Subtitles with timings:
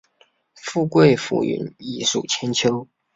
[0.55, 2.87] 富贵浮云，艺术千秋